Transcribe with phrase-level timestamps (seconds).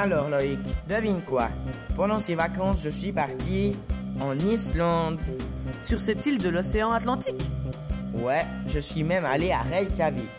[0.00, 1.48] Alors Loïc, devine quoi?
[1.96, 3.76] Pendant ces vacances, je suis parti
[4.20, 5.18] en Islande.
[5.82, 7.42] Sur cette île de l'océan Atlantique?
[8.14, 10.30] Ouais, je suis même allé à Reykjavik.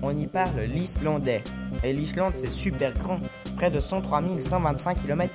[0.00, 1.42] On y parle l'islandais.
[1.82, 3.18] Et l'Islande, c'est super grand,
[3.56, 5.34] près de 103 125 km.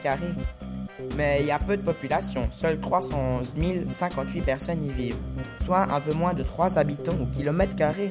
[1.17, 3.53] Mais il y a peu de population, seules 311
[3.89, 5.17] 058 personnes y vivent,
[5.65, 8.09] soit un peu moins de 3 habitants au kilomètre carré,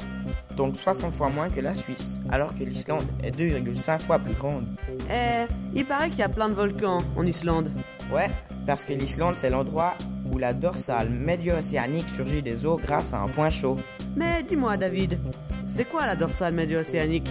[0.57, 4.67] donc 60 fois moins que la Suisse, alors que l'Islande est 2,5 fois plus grande.
[5.11, 7.71] Eh, il paraît qu'il y a plein de volcans en Islande.
[8.13, 8.31] Ouais,
[8.67, 9.95] parce que l'Islande c'est l'endroit
[10.33, 13.79] où la dorsale médio-océanique surgit des eaux grâce à un point chaud.
[14.17, 15.19] Mais dis-moi David,
[15.67, 17.31] c'est quoi la dorsale médio-océanique?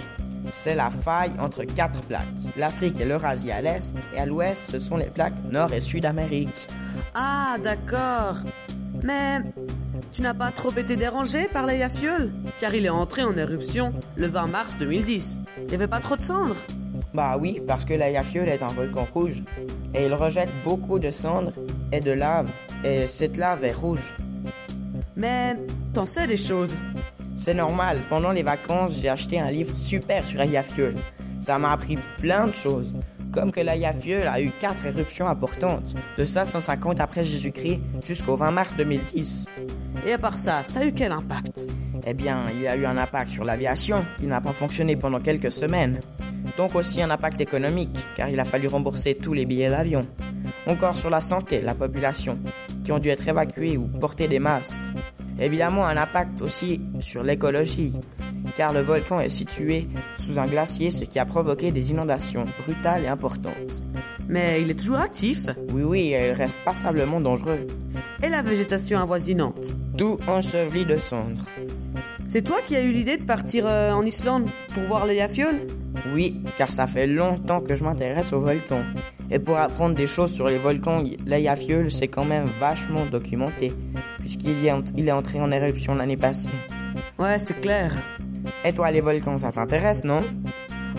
[0.51, 2.25] C'est la faille entre quatre plaques.
[2.57, 6.05] L'Afrique et l'Eurasie à l'est, et à l'ouest, ce sont les plaques Nord et Sud
[6.05, 6.67] Amérique.
[7.13, 8.37] Ah, d'accord.
[9.03, 9.39] Mais
[10.13, 14.27] tu n'as pas trop été dérangé par l'Eyjafjöll Car il est entré en éruption le
[14.27, 15.39] 20 mars 2010.
[15.57, 16.55] Il n'y avait pas trop de cendres?
[17.13, 19.43] Bah oui, parce que l'Eyjafjöll est un volcan rouge.
[19.93, 21.54] Et il rejette beaucoup de cendres
[21.91, 22.49] et de lave.
[22.84, 24.01] Et cette lave est rouge.
[25.15, 25.55] Mais
[25.93, 26.76] t'en sais des choses?
[27.38, 30.96] C'est normal, pendant les vacances, j'ai acheté un livre super sur Eyjafjöll.
[31.40, 32.91] Ça m'a appris plein de choses,
[33.32, 38.76] comme que l'Eyjafjöll a eu quatre éruptions importantes, de 550 après Jésus-Christ jusqu'au 20 mars
[38.76, 39.46] 2010.
[40.05, 41.71] Et à part ça, ça a eu quel impact?
[42.05, 45.20] Eh bien, il y a eu un impact sur l'aviation, qui n'a pas fonctionné pendant
[45.20, 45.99] quelques semaines.
[46.57, 50.01] Donc aussi un impact économique, car il a fallu rembourser tous les billets d'avion.
[50.66, 52.40] Encore sur la santé, la population,
[52.84, 54.79] qui ont dû être évacués ou porter des masques.
[55.40, 57.93] Évidemment, un impact aussi sur l'écologie,
[58.55, 63.04] car le volcan est situé sous un glacier, ce qui a provoqué des inondations brutales
[63.04, 63.84] et importantes.
[64.28, 67.68] Mais il est toujours actif Oui, oui, il reste passablement dangereux.
[68.24, 69.75] Et la végétation avoisinante?
[69.97, 71.46] Tout enseveli de cendres.
[72.28, 75.68] C'est toi qui as eu l'idée de partir euh, en Islande pour voir les Yafioles?
[76.13, 78.83] Oui, car ça fait longtemps que je m'intéresse aux volcans.
[79.29, 83.73] Et pour apprendre des choses sur les volcans, l'Eyjafjöll c'est quand même vachement documenté,
[84.19, 86.49] puisqu'il est entré en éruption l'année passée.
[87.19, 87.94] Ouais, c'est clair.
[88.63, 90.22] Et toi, les volcans, ça t'intéresse, non?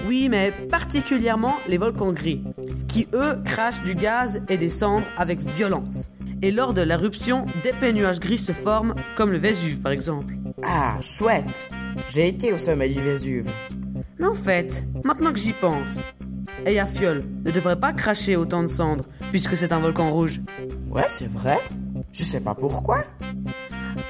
[0.06, 2.42] Oui, mais particulièrement les volcans gris,
[2.88, 6.10] qui eux crachent du gaz et des cendres avec violence.
[6.40, 10.34] Et lors de l'éruption, des nuages gris se forment, comme le Vésuve par exemple.
[10.62, 11.68] Ah, chouette
[12.10, 13.50] J'ai été au sommet du Vésuve.
[14.18, 15.96] Mais en fait, maintenant que j'y pense,
[16.66, 20.40] Eyjafjöll ne devrait pas cracher autant de cendres, puisque c'est un volcan rouge.
[20.90, 21.58] Ouais, c'est vrai.
[22.12, 23.04] Je sais pas pourquoi.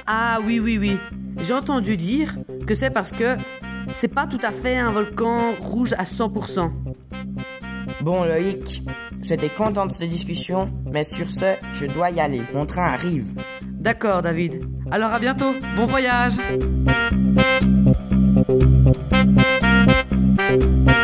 [0.07, 0.97] Ah oui, oui, oui.
[1.37, 3.37] J'ai entendu dire que c'est parce que
[3.99, 6.71] c'est pas tout à fait un volcan rouge à 100%.
[8.01, 8.83] Bon Loïc,
[9.21, 12.41] j'étais content de cette discussion, mais sur ce, je dois y aller.
[12.53, 13.33] Mon train arrive.
[13.65, 14.63] D'accord David.
[14.91, 15.53] Alors à bientôt.
[15.75, 16.37] Bon voyage.
[20.49, 20.98] Bye.